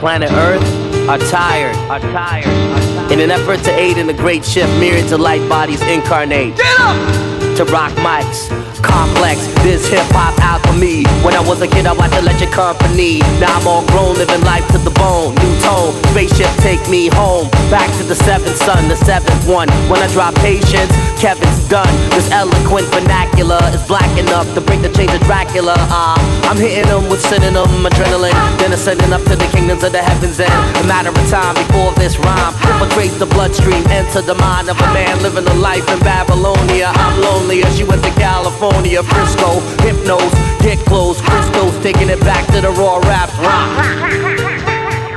[0.00, 3.12] planet Earth are tired, are tired.
[3.12, 6.56] In an effort to aid in the great shift, myriads of light bodies incarnate.
[6.56, 7.39] Get up!
[7.60, 8.48] To rock mics,
[8.80, 11.04] complex, this hip hop alchemy.
[11.20, 13.20] When I was a kid, I watched Electric Company.
[13.36, 15.36] Now I'm all grown, living life to the bone.
[15.36, 17.52] New tone, spaceship take me home.
[17.68, 19.68] Back to the seventh sun, the seventh one.
[19.92, 20.88] When I drop patience,
[21.20, 21.92] Kevin's done.
[22.16, 25.76] This eloquent vernacular is black enough to break the chains of Dracula.
[25.92, 26.16] Uh,
[26.48, 28.32] I'm hitting them with synonym adrenaline.
[28.56, 30.40] Then ascending up to the kingdoms of the heavens.
[30.40, 30.48] And
[30.80, 34.88] a matter of time before this rhyme infiltrates the bloodstream, enter the mind of a
[34.96, 36.88] man living a life in Babylonia.
[36.96, 40.30] I'm lonely as you went to California, Frisco, hypnos,
[40.62, 43.70] get close, crystals, taking it back to the raw rap rock.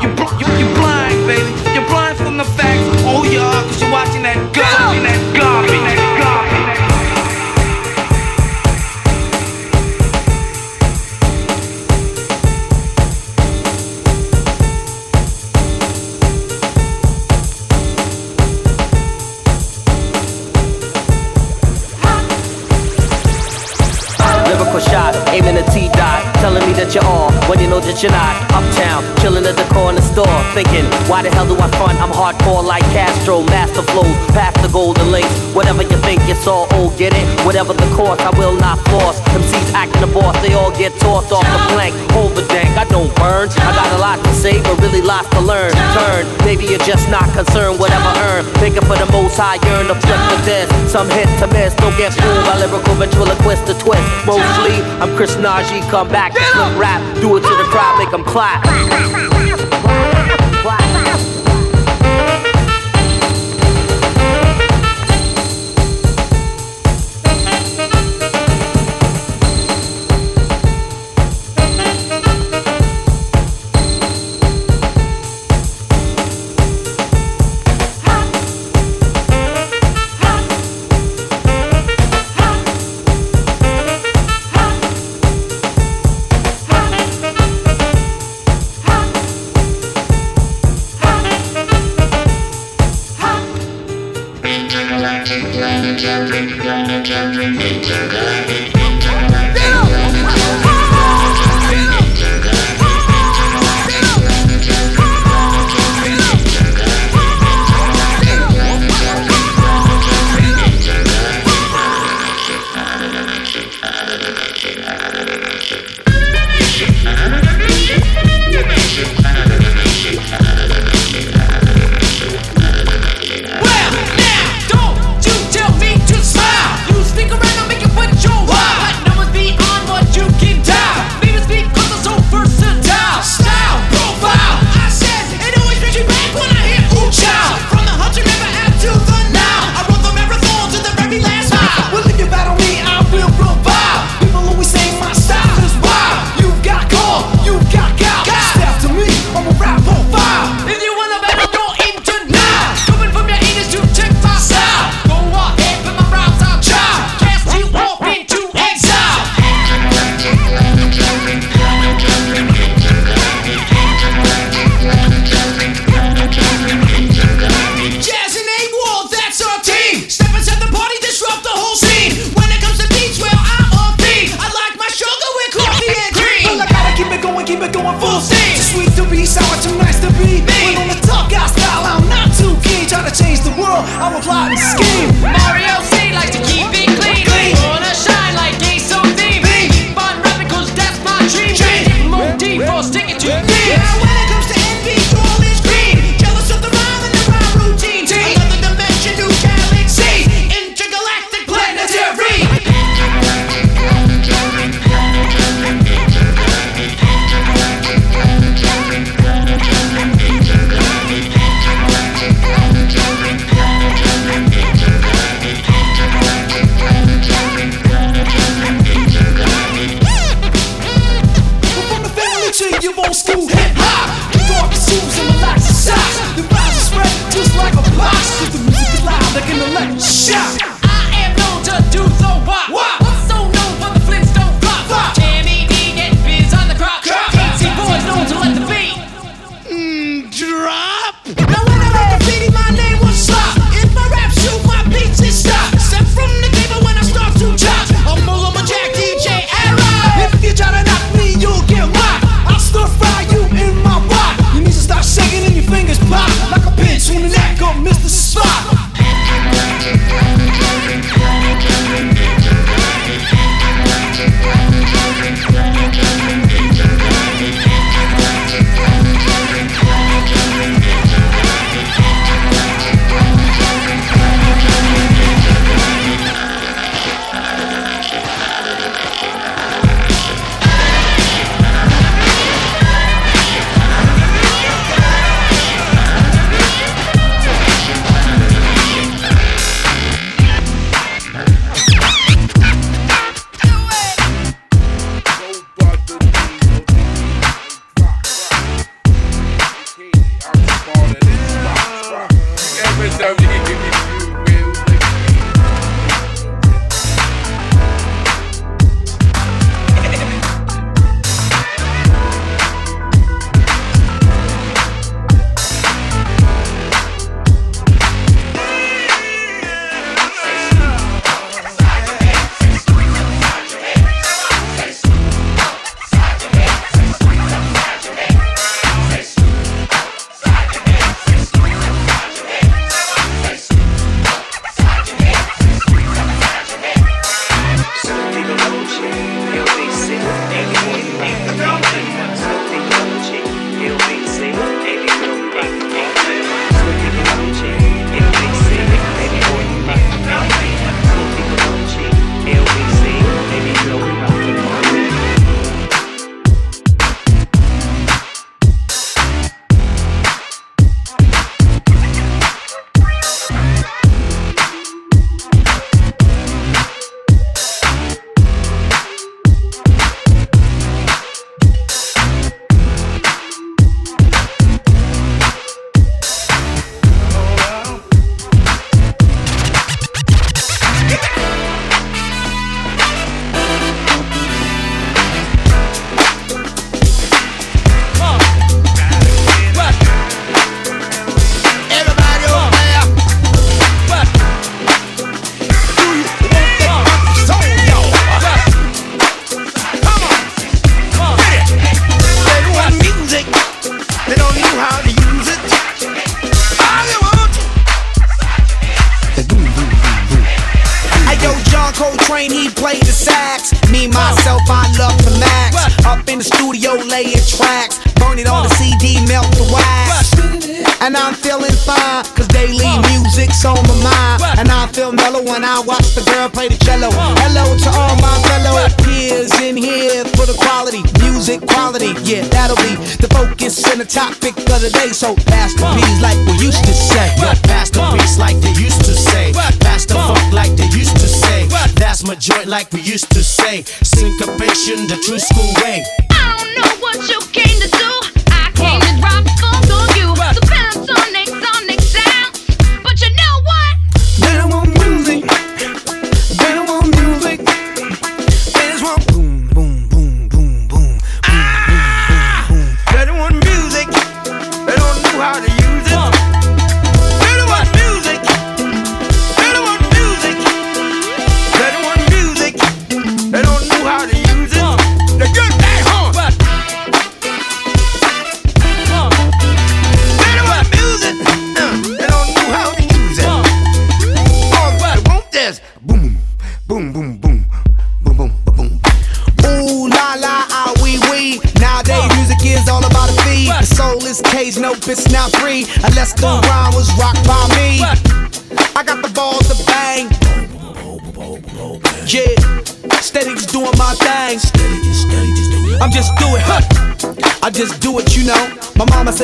[0.02, 0.10] You,
[0.42, 1.54] you, you blind, baby.
[1.74, 3.04] You're blind from the facts.
[3.06, 5.04] Oh, yeah, cause you're watching that garbage.
[5.04, 5.93] That garbage.
[27.94, 28.54] When you know that you're not.
[28.54, 32.00] Uptown, chilling at the corner store, thinking, why the hell do I front?
[32.02, 35.34] I'm hardcore like Castro, master flows, past the golden links.
[35.54, 37.26] Whatever you think, it's all old, get it?
[37.46, 39.20] Whatever the course, I will not force.
[39.34, 41.94] MCs acting the boss, they all get tossed off the plank.
[42.12, 43.50] Hold the dank, I don't burn.
[43.50, 45.72] I got a lot to say, but really lots to learn.
[45.98, 48.46] Turn, maybe you're just not concerned, whatever earn.
[48.62, 50.68] Thinking for the most high, yearn to flip the this.
[50.92, 54.04] Some hit to miss, don't get fooled by lyrical ventriloquist to twist.
[54.26, 56.34] Mostly, I'm Chris Najee, come back
[56.78, 57.02] rap.
[57.22, 57.63] Do it to the
[58.14, 58.83] them clap.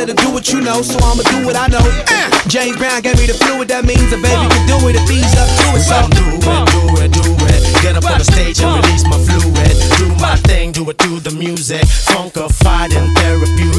[0.09, 1.85] to do what you know, so I'ma do what I know.
[1.85, 5.05] Uh, James Brown gave me the fluid, that means a baby can do it if
[5.05, 5.85] he's up to it.
[5.85, 7.61] So do it, uh, do it, do it.
[7.85, 9.75] Get up on the stage and uh, release my fluid.
[10.01, 11.85] Do my thing, do it to the music.
[12.09, 13.78] Funkified and therapeutic.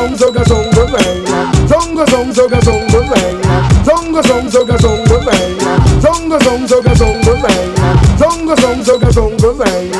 [0.00, 0.96] 中国个中国美
[1.30, 5.30] 呀，中国中国个中国美呀，中国中国个中国美
[5.62, 7.42] 呀，中国中国个中国美
[7.82, 9.99] 呀，中国中国个中国美。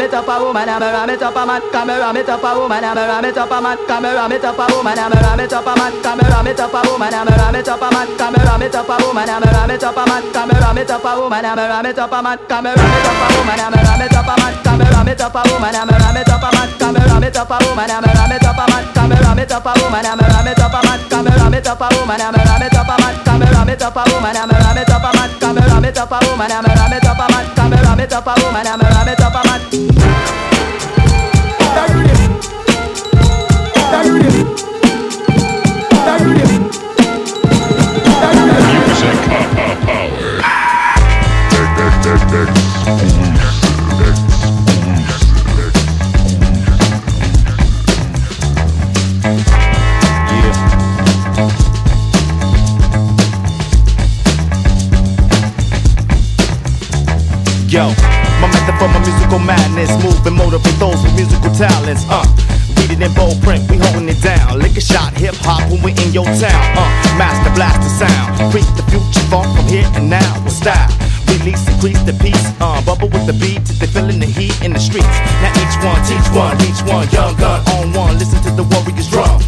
[0.00, 2.58] it up a woman, I'm a it up a man, come ram it up a
[2.58, 5.42] woman, I'm a it up a man, come ram it up a woman, I'm a
[5.42, 7.90] it up a man, come ram it up a woman, I'm a it up a
[7.90, 10.78] man, come ram it up a woman, I'm a it up a man, come ram
[10.78, 13.28] it up a woman, I'm a it up a man, come ram it up a
[13.36, 16.12] woman, I'm a it up a man, come ram it up a woman, I'm a
[16.16, 18.64] it up a man, come ram it up a woman, I'm a it up a
[18.72, 21.54] man, come ram it up a woman, I'm a it up a man, come ram
[21.54, 24.04] it up a woman, I'm a it up a man, come ram it up a
[24.08, 26.96] woman, I'm a it up a man, come ram it up a woman, I'm a
[26.96, 29.42] it up a man, come ram it up a woman, I'm a it up a
[29.46, 29.81] man.
[29.82, 30.51] Yo,
[58.82, 62.02] for my musical madness, move and motivate those with musical talents.
[62.10, 62.26] Uh,
[62.74, 64.58] read it in bold print, we holding it down.
[64.58, 66.62] Lick a shot, hip hop when we in your town.
[66.74, 70.90] Uh, master blast the sound, creep the future funk from here and now with style.
[71.30, 74.82] Release, increase the peace, uh, bubble with the beat they feeling the heat in the
[74.82, 75.16] streets.
[75.38, 78.18] Now each one, teach one, reach one, young gun on one.
[78.18, 79.38] Listen to the warriors drum.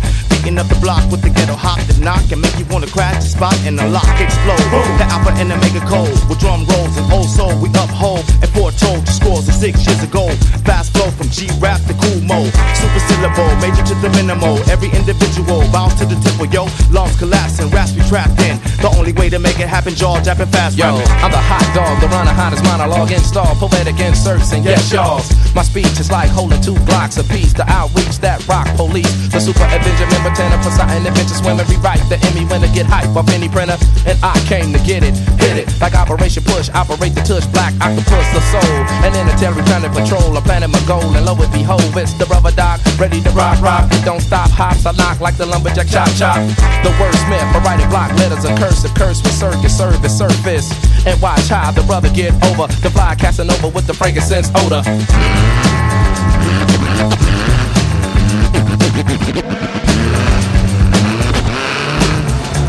[0.44, 3.26] Up the block with the ghetto hop that knock and make you wanna crash the
[3.26, 4.62] spot and the lock explode.
[5.02, 8.46] The alpha and the mega cold with drum rolls and old soul we uphold and
[8.54, 10.30] foretold your scores of six years ago.
[10.62, 14.62] Fast flow from G rap to cool mode, super syllable, major to the minimal.
[14.70, 16.70] Every individual bounce to the tempo, yo.
[16.94, 18.54] Lungs collapsing, raps be trapped in.
[18.78, 20.78] The only way to make it happen, jaw japping fast.
[20.78, 21.10] Yo, rapping.
[21.24, 25.18] I'm the hot dog, the runner, hottest monologue install, poetic inserts, and yes, y'all.
[25.56, 27.56] My speech is like holding two blocks apiece.
[27.56, 32.18] The outreach that rock police, the super Avenger member, tenor, Poseidon, adventure swimmer, rewrite the
[32.30, 35.66] Emmy winner, get hype off any printer, and I came to get it, hit it
[35.80, 40.42] like Operation Push, operate the tush, black octopus, the soul, and interstellar planet patrol, a
[40.42, 43.88] planet my goal, and lo and behold, it's the rubber dog, ready to rock, rock.
[44.04, 46.36] Don't stop, hops, I knock like the lumberjack, chop, chop.
[46.82, 50.68] The wordsmith, a writing block, letters, a curse, a curse with circus, service, surface,
[51.06, 54.82] and watch how the brother get over, the fly casting over with the frankincense odor.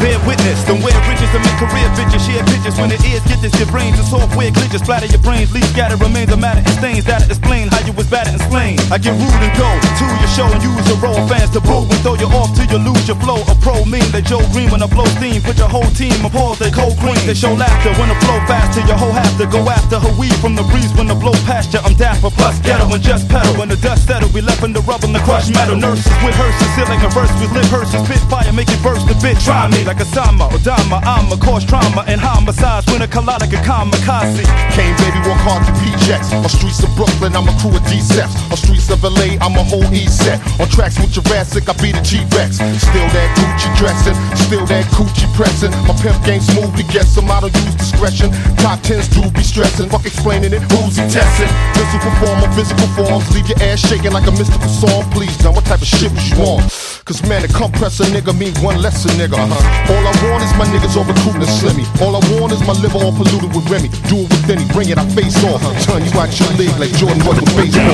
[0.05, 2.21] Bear witness, don't wear riches to make career bitches.
[2.29, 4.85] Share pictures when it is, get this, your brains and software glitches.
[4.85, 7.09] Splatter your brains, leave scatter remains of matter and stains.
[7.09, 8.77] That'll explain how you was battered and slain.
[8.93, 11.61] I get rude and go to your show and use a row of fans to
[11.65, 13.41] boo and throw you off till you lose your flow.
[13.49, 15.41] A pro mean that Joe Greene when I blow steam.
[15.41, 17.17] Put your whole team pause, they cold cream.
[17.25, 20.13] They show laughter when I flow fast till your whole have to go after her
[20.21, 21.81] weed from the breeze when the blow past you.
[21.81, 23.57] I'm dapper plus ghetto and just pedal.
[23.57, 25.73] When the dust settle, we left in the rubber and the crushed metal.
[25.81, 28.05] Nurses with hearses, sealing a verse with lip hearses.
[28.05, 29.41] Spit fire, make it burst a bit.
[29.41, 31.01] Try me like a Sama or Dama.
[31.03, 34.43] I'm a cause trauma and homicides when a colonic a kamikaze.
[34.73, 36.43] Came baby, walk hard to PJs.
[36.43, 38.33] On streets of Brooklyn, I'm a crew of D-Seps.
[38.51, 40.41] On streets of LA, I'm a whole E-set.
[40.59, 42.57] On tracks with Jurassic, I be the G-Rex.
[42.59, 45.71] Still that Gucci dressing, still that coochie pressing.
[45.87, 48.31] My pimp game smooth to get some, I don't use discretion.
[48.59, 51.51] Top tens do be stressing, fuck explaining it, who's he testing?
[51.75, 55.03] Physical form or physical forms, leave your ass shaking like a mystical song.
[55.11, 56.94] Please, now what type of shit was you on?
[57.05, 59.37] Cause man, to compress a nigga mean one less a nigga.
[59.37, 59.93] Uh-huh.
[59.93, 61.85] All I want is my niggas all recruiting and slimmy.
[62.01, 63.89] All I want is my liver all polluted with Remy.
[64.09, 65.61] Do it with any, bring it, I face off.
[65.85, 67.93] Turn you out your league like Jordan was with baseball.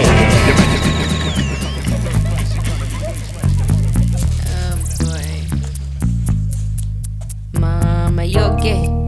[7.59, 9.00] Mama, you okay?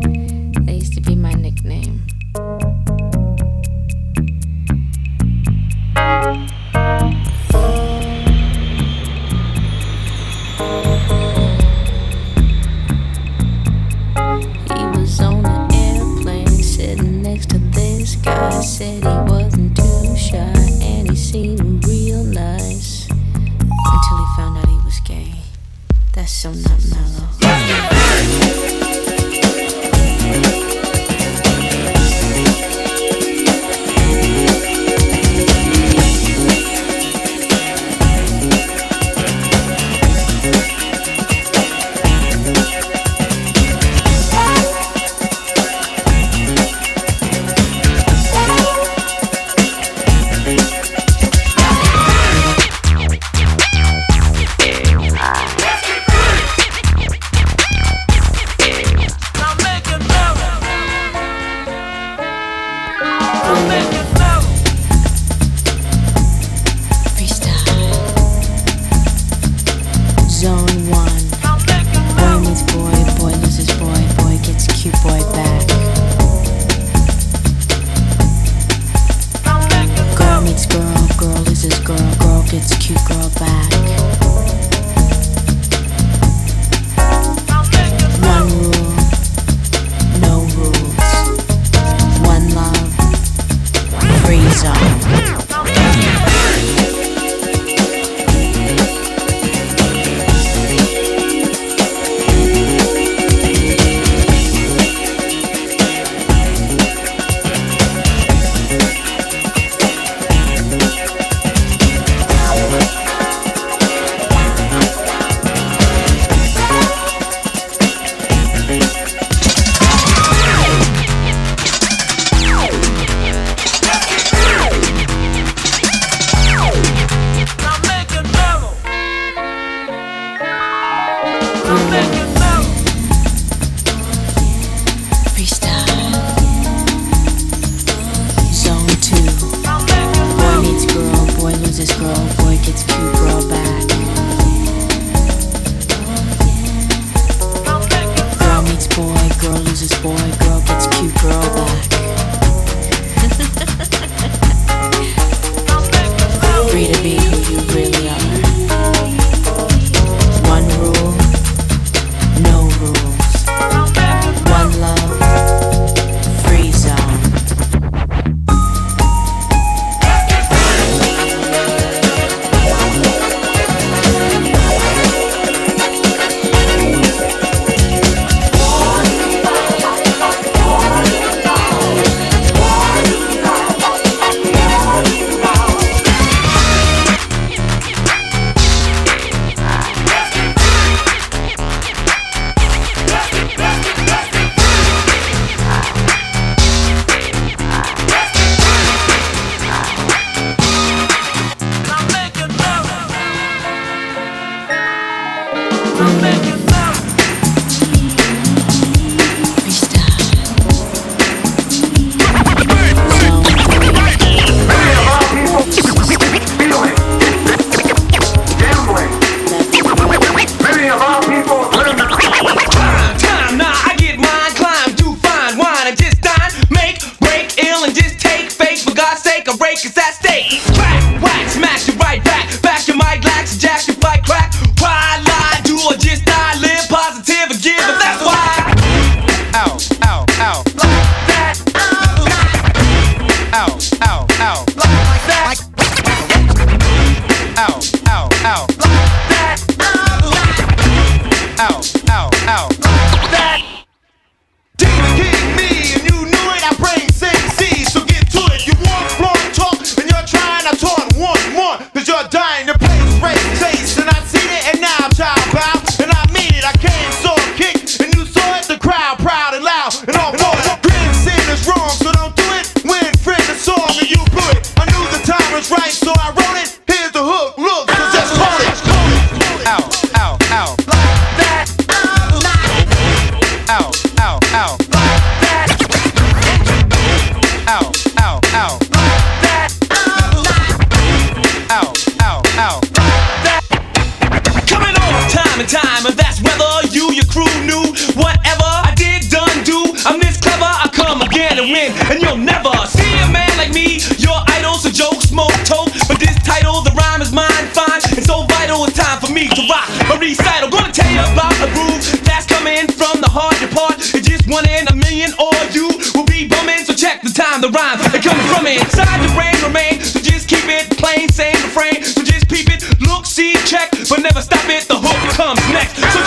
[318.14, 320.00] It come from inside the brain remain.
[320.02, 322.04] So just keep it plain, same refrain.
[322.04, 324.86] So just peep it, look, see, check, but never stop it.
[324.88, 325.98] The hook comes next.
[326.14, 326.22] So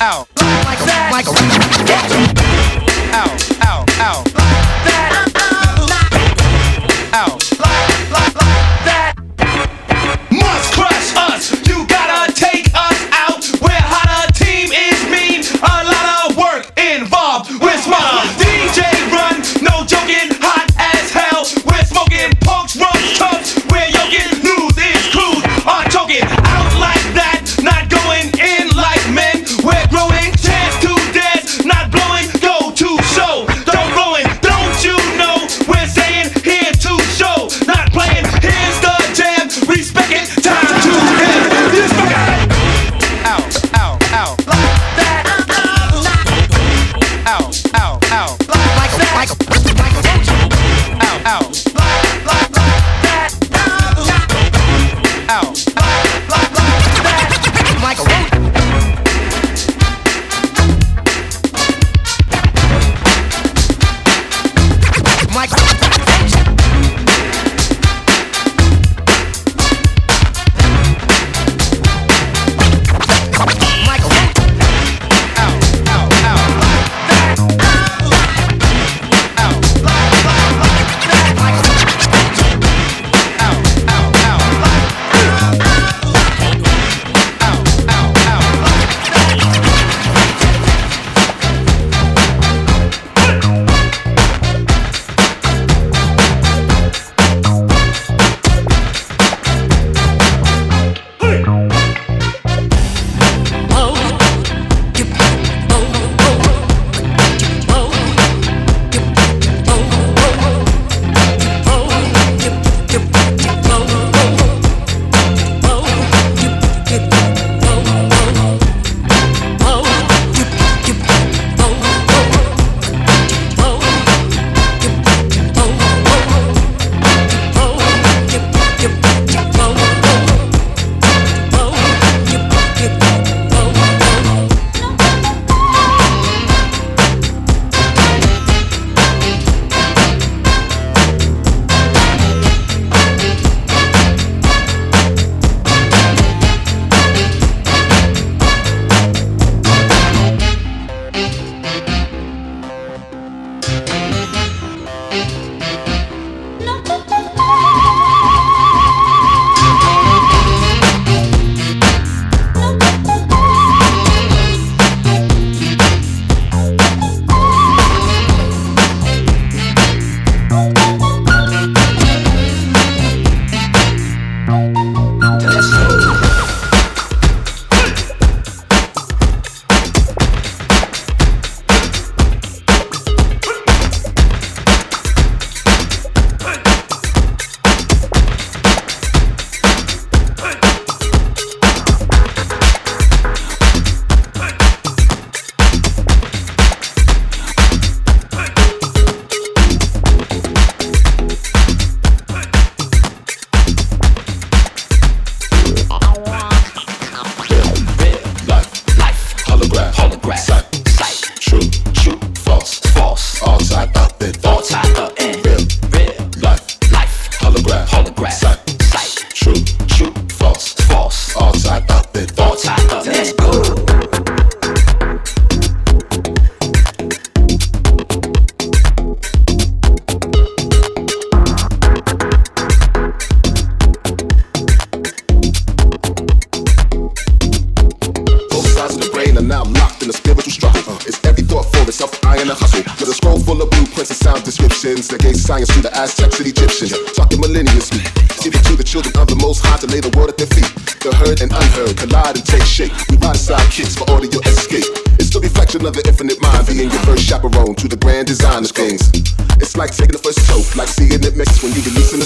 [0.00, 0.39] out.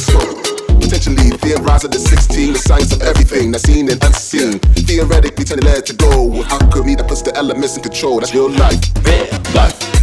[0.09, 0.79] When you releasing the.
[0.81, 4.59] Potentially theorizing the 16, the science of everything that's seen and unseen.
[4.59, 8.21] Theoretically, turning lead to gold alchemy that puts the elements in control.
[8.21, 8.81] That's real life.
[9.05, 9.94] Real life.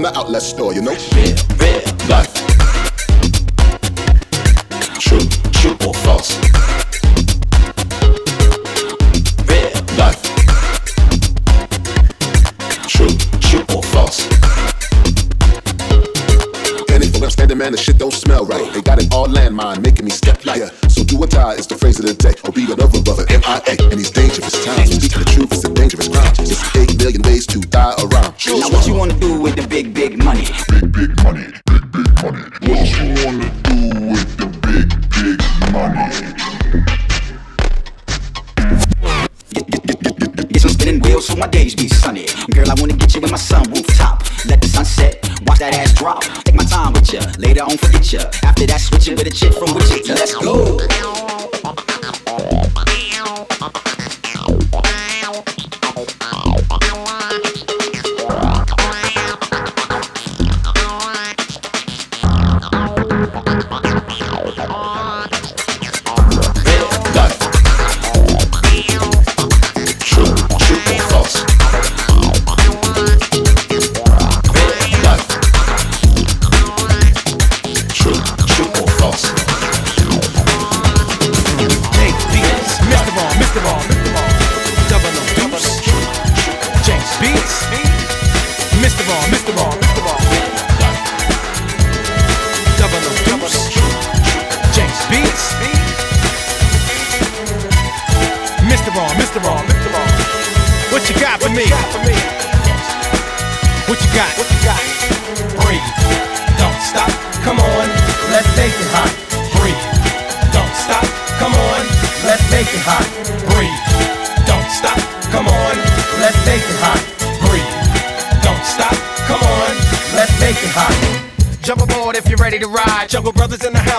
[0.00, 0.96] From the outlet store, you know?
[1.14, 2.32] Real, real life.
[4.98, 5.20] True,
[5.52, 6.38] true or false?
[9.44, 10.22] Real life.
[12.88, 14.26] True, true or false?
[16.90, 18.72] Anything I'm standing, man, the shit don't smell right.
[18.72, 20.70] They got it all landmine, making me step like yeah.
[20.88, 22.32] So do or die is the phrase of the day.
[22.44, 23.90] Or be another brother, MIA.
[23.90, 25.29] and these dangerous times,
[30.30, 30.46] money?
[30.68, 32.42] Big, big money, big, big money.
[32.66, 33.76] What you wanna do
[34.10, 35.40] with the big, big
[35.72, 36.06] money?
[40.52, 42.26] Get some spinning wheels so my days be sunny.
[42.54, 44.22] Girl, I wanna get you in my sunroof top.
[44.46, 45.14] Let the sun set,
[45.46, 46.22] watch that ass drop.
[46.44, 48.20] Take my time with ya, later on forget ya.
[48.44, 50.14] After that, switch it with a chick from Wichita.
[50.14, 51.19] Let's go.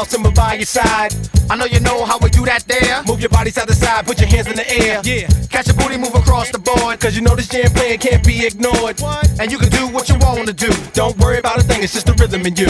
[0.02, 1.14] House and we're by your side.
[1.50, 3.04] I know you know how we do that there.
[3.06, 5.02] Move your body side to side, put your hands in the air.
[5.04, 5.28] Yeah.
[5.50, 7.00] Catch your booty, move across the board.
[7.00, 9.02] Cause you know this jam playing can't be ignored.
[9.40, 10.72] And you can do what you want to do.
[10.94, 12.70] Don't worry about a thing, it's just the rhythm in you.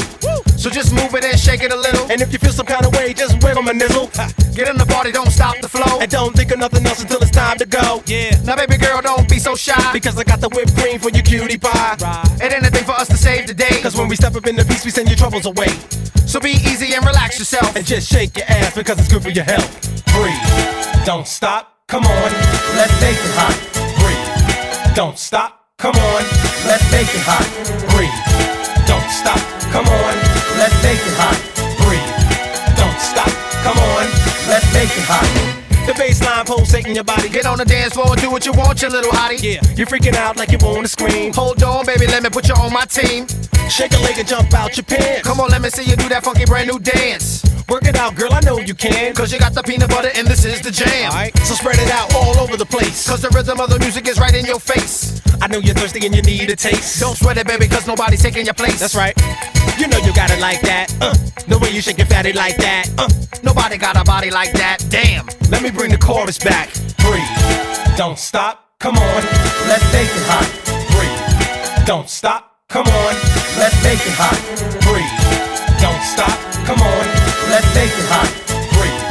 [0.57, 2.05] So just move it and shake it a little.
[2.11, 4.09] And if you feel some kind of way, just wiggle my nizzle.
[4.55, 5.99] Get in the party, don't stop the flow.
[6.01, 8.03] And don't think of nothing else until it's time to go.
[8.05, 8.35] Yeah.
[8.43, 9.93] Now, baby girl, don't be so shy.
[9.93, 11.95] Because I got the whipped cream for your cutie pie.
[12.41, 13.81] It ain't a thing for us to save the day.
[13.81, 15.69] Cause when we step up in the beast, we send your troubles away.
[16.31, 17.75] So be easy and relax yourself.
[17.75, 19.67] And just shake your ass because it's good for your health.
[20.15, 22.31] Breathe, don't stop, come on,
[22.79, 23.51] let's make it hot.
[23.99, 26.23] Breathe, don't stop, come on,
[26.63, 27.43] let's make it hot.
[27.91, 28.15] Breathe,
[28.87, 29.43] don't stop,
[29.75, 30.15] come on,
[30.55, 31.35] let's make it hot.
[31.83, 31.99] Breathe,
[32.79, 33.27] don't stop,
[33.67, 34.07] come on,
[34.47, 35.30] let's make it hot.
[35.91, 37.27] The baseline pulsating your body.
[37.27, 39.43] Get on the dance floor and do what you want, you little hottie.
[39.43, 41.33] Yeah, you're freaking out like you wanna scream.
[41.33, 43.27] Hold on, baby, let me put you on my team.
[43.69, 45.27] Shake a leg and jump out your pants.
[45.27, 47.43] Come on, let me see you do that funky brand new dance.
[47.67, 49.13] Work it out, girl, I know you can.
[49.13, 51.11] Cause you got the peanut butter and this is the jam.
[51.43, 53.05] So spread it out all over the place.
[53.05, 55.21] Cause the rhythm of the music is right in your face.
[55.41, 57.01] I know you're thirsty and you need a taste.
[57.01, 58.79] Don't sweat it, baby, cause nobody's taking your place.
[58.79, 59.17] That's right.
[59.77, 60.93] You know you got it like that.
[61.01, 61.13] Uh,
[61.47, 62.87] the way you shake your fatty like that.
[62.97, 63.09] Uh,
[63.43, 64.85] nobody got a body like that.
[64.89, 65.25] Damn.
[65.49, 66.69] Let me bring the chorus back.
[67.01, 67.25] Breathe.
[67.97, 68.69] Don't stop.
[68.79, 69.21] Come on.
[69.65, 70.45] Let's make it hot.
[70.93, 71.87] Breathe.
[71.87, 72.53] Don't stop.
[72.69, 73.13] Come on.
[73.57, 74.37] Let's make it hot.
[74.85, 75.09] Breathe.
[75.81, 76.37] Don't stop.
[76.69, 77.05] Come on.
[77.49, 78.29] Let's make it hot.
[78.77, 79.01] Breathe.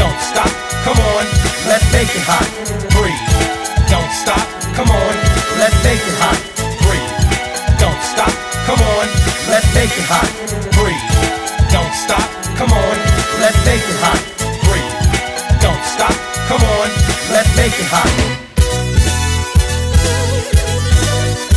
[0.00, 0.48] Don't stop.
[0.80, 1.24] Come on.
[1.68, 2.48] Let's make it hot.
[2.96, 3.24] Breathe.
[3.92, 4.48] Don't stop.
[4.72, 5.14] Come on.
[5.60, 6.40] Let's make it hot.
[6.88, 7.12] Breathe.
[7.76, 8.32] Don't stop.
[8.64, 9.06] Come on.
[9.52, 10.77] Let's make it hot.
[17.68, 18.08] Make it hot.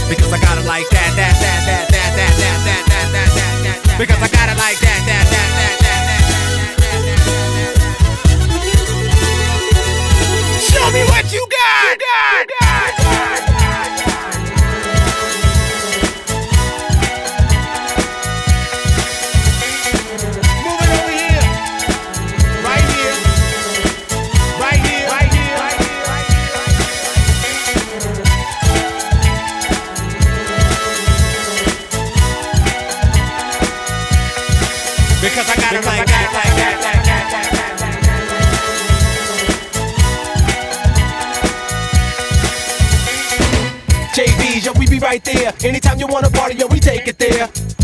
[0.10, 3.56] Because I got it like that, that, that, that, that, that, that, that, that, that,
[3.64, 3.98] that, that.
[3.98, 4.91] Because I got it like that,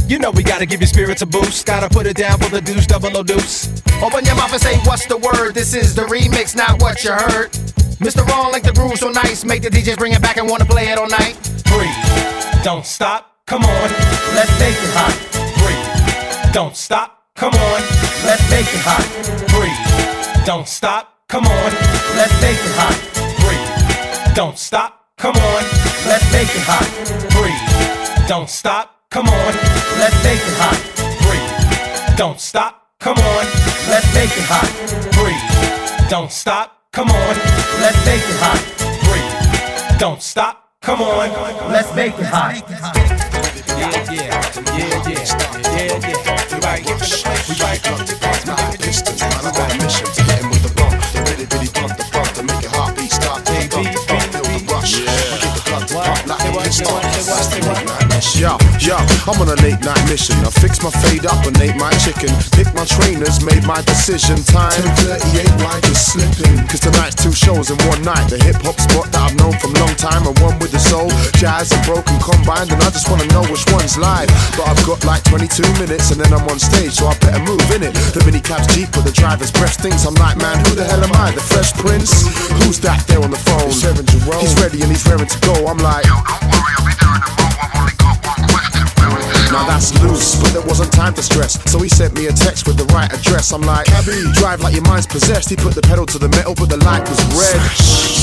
[0.07, 1.65] You know we gotta give your spirits a boost.
[1.65, 3.67] Gotta put it down for the deuce, double O deuce.
[4.01, 5.53] Open your mouth and say, what's the word?
[5.53, 7.51] This is the remix, not what you heard.
[7.99, 8.25] Mr.
[8.25, 9.43] Wrong, like the groove so nice.
[9.43, 11.35] Make the DJs bring it back and wanna play it all night.
[11.65, 12.63] Breathe.
[12.63, 13.35] Don't stop.
[13.47, 13.89] Come on.
[14.33, 15.13] Let's make it hot.
[15.59, 16.53] Breathe.
[16.53, 17.23] Don't stop.
[17.35, 17.81] Come on.
[18.23, 19.03] Let's make it hot.
[19.51, 20.45] Breathe.
[20.45, 21.15] Don't stop.
[21.27, 21.71] Come on.
[22.15, 22.95] Let's make it hot.
[23.43, 24.35] Breathe.
[24.35, 25.09] Don't stop.
[25.17, 25.63] Come on.
[26.07, 26.87] Let's make it hot.
[27.35, 28.27] Breathe.
[28.27, 28.96] Don't stop.
[29.09, 29.53] Come on.
[29.99, 30.75] Let's make it hot.
[31.23, 32.17] Breathe.
[32.17, 32.91] Don't stop.
[32.99, 33.45] Come on.
[33.87, 34.67] Let's make it hot.
[35.15, 36.09] Breathe.
[36.09, 36.83] Don't stop.
[36.91, 37.35] Come on.
[37.79, 38.59] Let's make it hot.
[39.07, 39.99] Breathe.
[39.99, 40.71] Don't stop.
[40.81, 41.29] Come on.
[41.71, 42.59] Let's make it hot.
[43.77, 44.43] Yeah, yeah,
[44.75, 46.03] yeah, yeah, yeah, yeah.
[46.03, 47.79] We right, we right.
[48.47, 50.99] Like a piston, man, I'm on a mission to hit him with a bump.
[51.13, 53.45] The bitty bitty bump, the bump to make your heartbeat start.
[53.45, 54.99] Bump, bump, bump, feel the rush.
[54.99, 56.87] We get the blood to pump like a piston.
[56.91, 58.06] That's the late night mission.
[58.17, 58.97] Yo, yo,
[59.27, 60.35] I'm on a late night mission.
[60.37, 62.33] I fixed my fade up and ate my chicken.
[62.51, 64.43] Pick my trainers, made my decision.
[64.43, 66.56] Time 10:38, why just slipping?
[66.67, 68.27] Cause tonight's two shows in one night.
[68.27, 71.07] The hip hop spot that I've known from long time and one with the soul,
[71.39, 72.71] jazz and broken combined.
[72.75, 74.27] And I just wanna know which one's live.
[74.59, 77.63] But I've got like 22 minutes and then I'm on stage, so I better move
[77.71, 77.95] in it.
[78.11, 80.99] The mini cab's Jeep with the driver's breath thinks I'm like, man, who the hell
[80.99, 81.31] am I?
[81.31, 82.27] The Fresh Prince?
[82.63, 83.71] Who's that there on the phone?
[84.43, 85.67] He's ready and he's raring to go.
[85.71, 86.03] I'm like,
[89.51, 91.55] Now that's loose, but there wasn't time to stress.
[91.71, 93.53] So he sent me a text with the right address.
[93.53, 95.49] I'm like, Cabby, drive like your mind's possessed.
[95.49, 97.59] He put the pedal to the metal, but the light was red.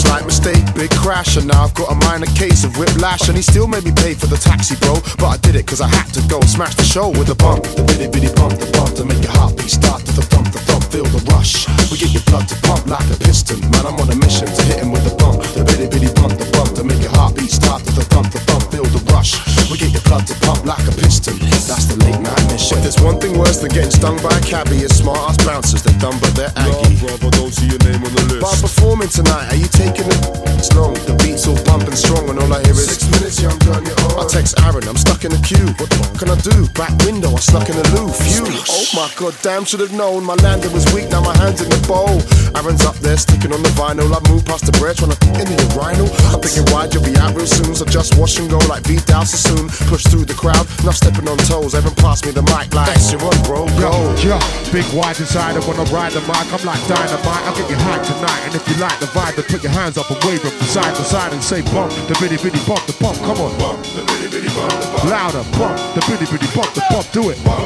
[0.05, 3.29] Slight mistake, big crash, and now I've got a minor case of whiplash.
[3.29, 5.01] And he still made me pay for the taxi, bro.
[5.17, 6.41] But I did it cause I had to go.
[6.45, 7.65] Smash the show with a bump.
[7.65, 10.61] The bitty bitty bump, the bump to make your heartbeat start to the thump, the
[10.69, 11.65] thump, feel the rush.
[11.89, 13.65] We get your blood to pump like a piston.
[13.73, 15.41] Man, I'm on a mission to hit him with a bump.
[15.57, 18.45] The bitty bitty bump, the bump to make your heartbeat start to the thump, the
[18.45, 19.41] thump, feel the rush.
[19.73, 21.14] We get your blood to pump like a piston.
[21.23, 22.79] That's the late night mission.
[22.79, 24.83] But there's one thing worse than getting stung by a cabbie.
[24.83, 25.83] It's smart ass bouncers.
[25.83, 26.99] They're dumb, but they're aggy.
[26.99, 28.43] Brother, don't see your name on the list.
[28.43, 29.53] But I'm performing tonight.
[29.53, 30.21] Are you taking it?
[30.59, 30.95] It's long.
[31.07, 33.97] The beat's all bumping strong, and all I hear is Six minutes, young girl, you're
[34.19, 34.29] I uh.
[34.29, 35.67] text Aaron, I'm stuck in the queue.
[35.79, 36.67] What the fuck can I do?
[36.75, 38.11] Back window, I snuck in the loo.
[38.11, 38.47] Phew.
[38.71, 40.25] Oh my god, damn, should have known.
[40.25, 42.23] My landing was weak, now my hand's in the bowl.
[42.55, 44.11] Aaron's up there, sticking on the vinyl.
[44.15, 46.07] I move past the bread, trying to into your rhino.
[46.31, 47.75] I'm thinking, why'd you be out real soon?
[47.75, 49.69] So just wash and go like Vidal Sassoon.
[49.91, 51.75] Push through the crowd, not stepping on toes.
[51.77, 54.01] Aaron passed me the mic like, you're on, bro, Yo, go.
[54.25, 54.37] yo,
[54.73, 56.49] big wide inside, I wanna ride the mic.
[56.49, 58.41] I'm like dynamite, I'll get you high tonight.
[58.49, 60.67] And if you like the vibe, then put your hands up and wave them from
[60.67, 63.53] side to side and say bump, the bitty bitty bump, the bump, come on.
[63.61, 65.05] Bump, the bitty bitty bump, the bump.
[65.13, 67.39] Louder, bump, the bitty bitty bump, the bump, do it.
[67.45, 67.61] Oh.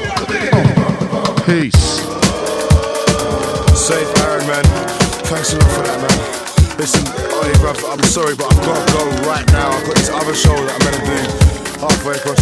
[1.46, 2.02] Peace.
[3.78, 4.66] Safe Aaron, man.
[5.30, 6.18] Thanks a lot for that, man.
[6.76, 7.06] Listen,
[7.38, 9.70] Ollie, bruv, I'm sorry, but I've got to go right now.
[9.70, 11.47] I've got this other show that I'm gonna do
[11.80, 12.38] halfway across.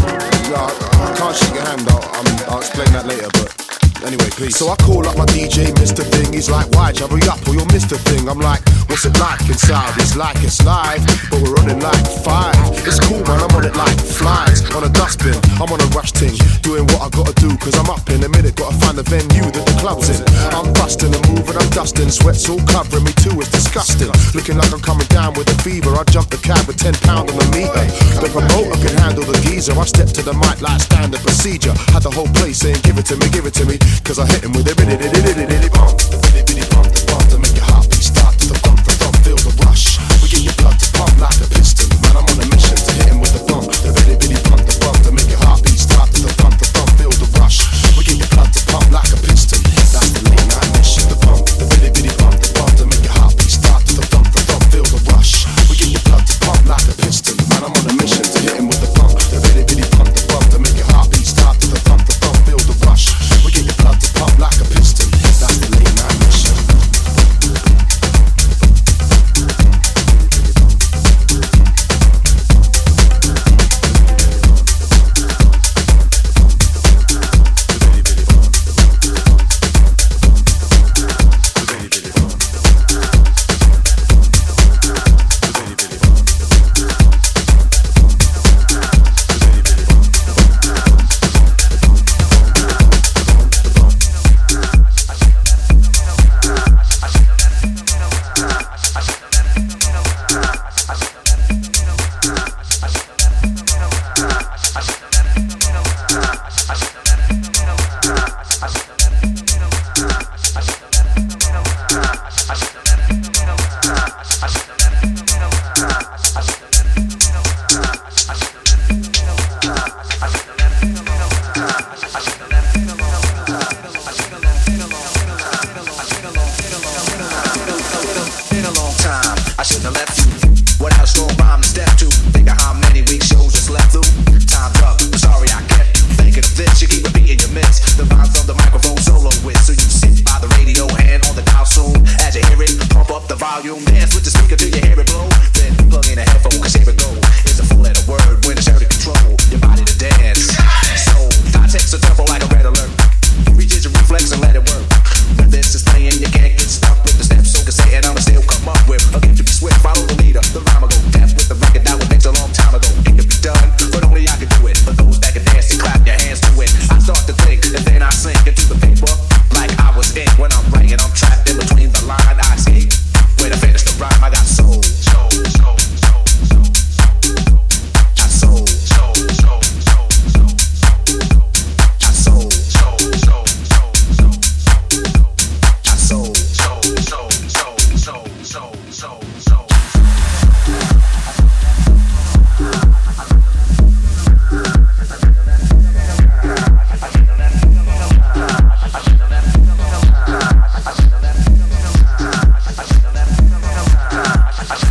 [0.49, 1.89] Yeah, I, I can't shake your hand.
[1.89, 3.66] I'll, I'm, I'll explain that later, but
[4.05, 4.57] Anyway, please.
[4.57, 6.05] So I call up my DJ, Mr.
[6.05, 6.33] Thing.
[6.33, 8.29] He's like, why hurry up or you'll miss the thing.
[8.29, 9.95] I'm like, what's it like inside?
[9.97, 12.55] It's like it's live, but we're running like five.
[12.87, 13.41] It's cool, man.
[13.41, 15.35] I'm on it like flies on a dustbin.
[15.61, 17.57] I'm on a rush ting, doing what I gotta do.
[17.59, 20.23] Cause I'm up in a minute, gotta find the venue that the club's in.
[20.53, 22.11] I'm busting and moving, I'm dusting.
[22.11, 24.11] Sweat's all covering me too, it's disgusting.
[24.35, 25.95] Looking like I'm coming down with a fever.
[25.97, 27.85] I jump the cab with 10 pound on the meter.
[28.21, 29.75] The promoter can handle the geezer.
[29.75, 31.75] I step to the mic like standard procedure.
[31.93, 33.79] Had the whole place saying, give it to me, give it to me.
[34.05, 35.99] Cause I hit him with a bitty bitty bitty bitty bump.
[36.23, 39.99] Bitty bitty bump, bump to make your heartbeat start to thump, thump, feel the rush.
[40.23, 41.91] We get your blood to pump like a piston.
[42.07, 43.26] Man, I'm on a mission to hit him with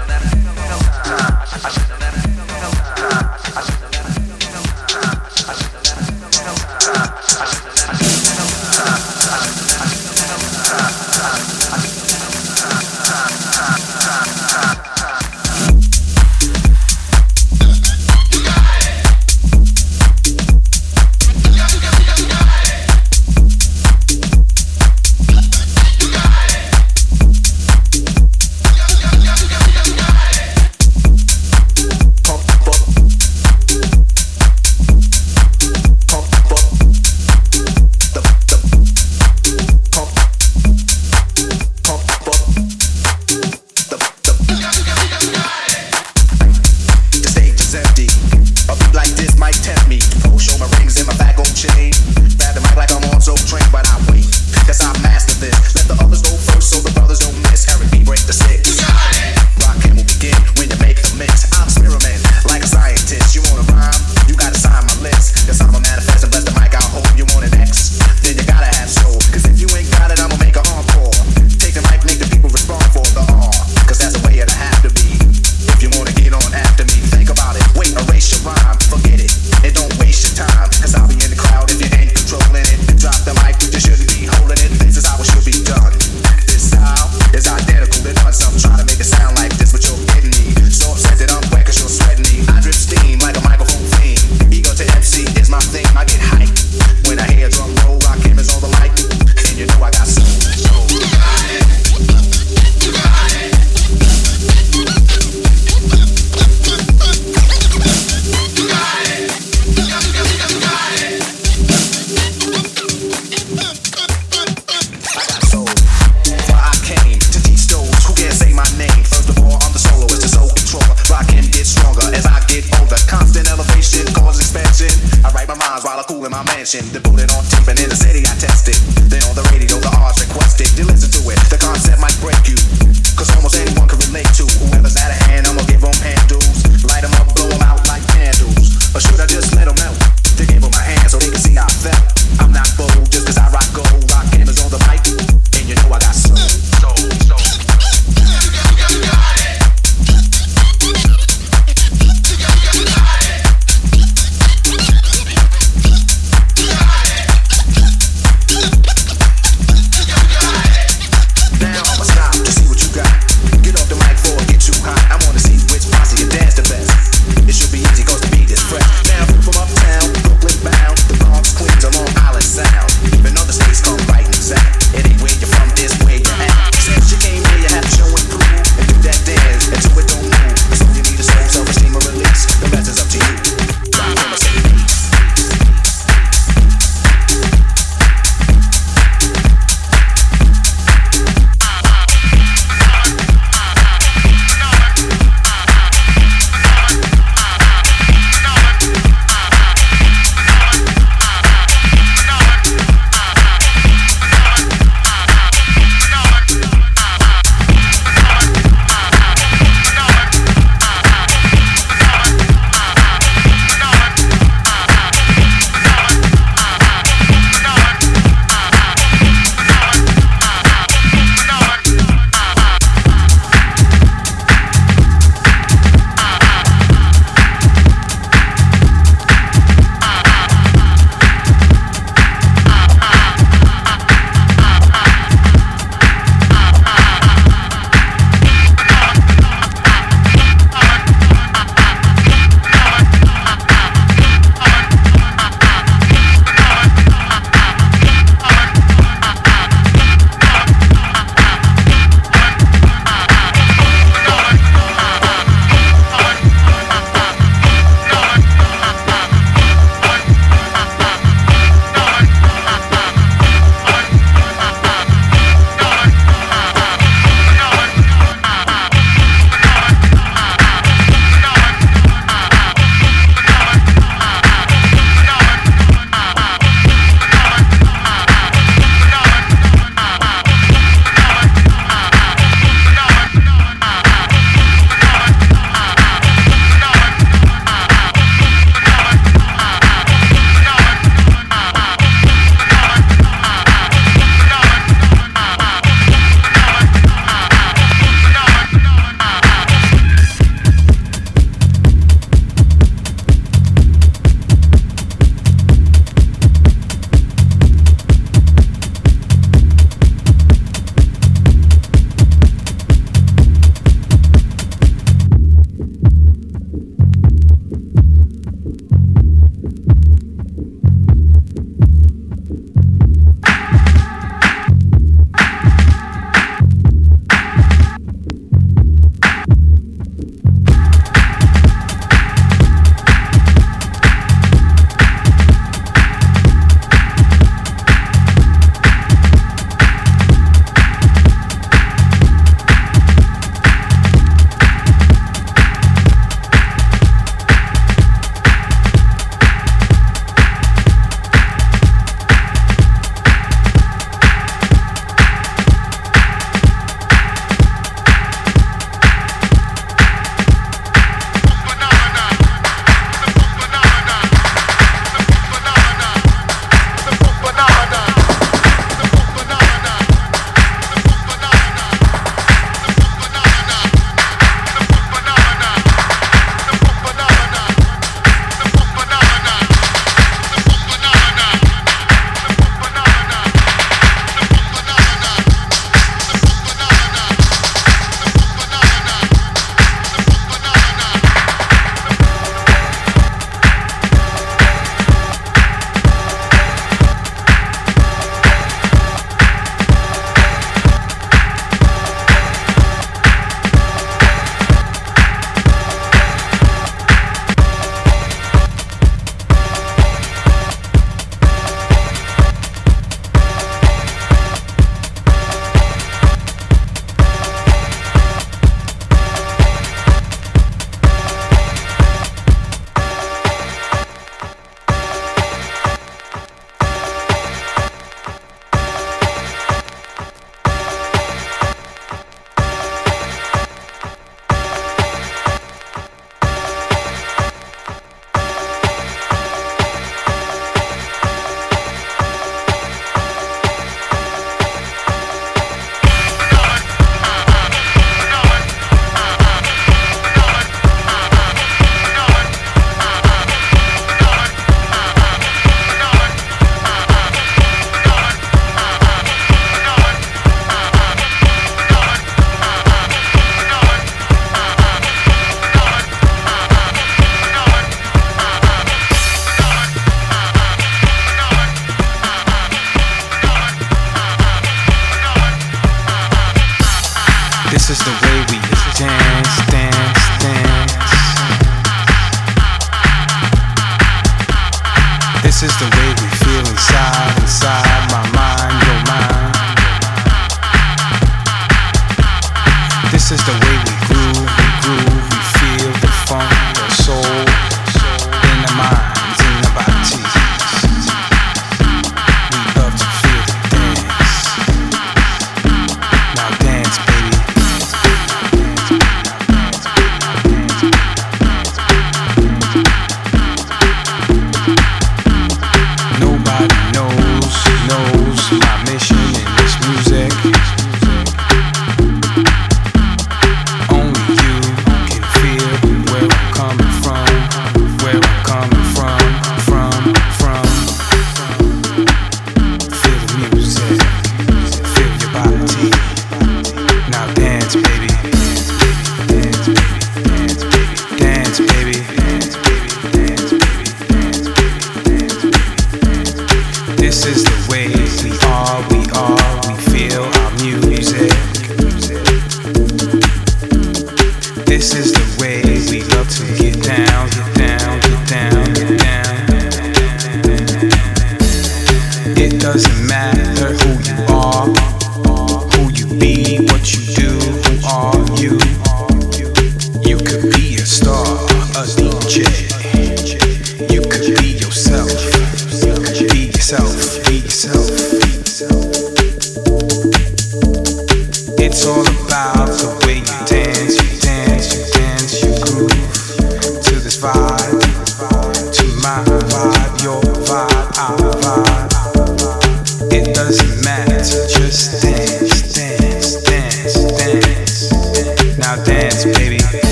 [0.00, 2.27] I should have time."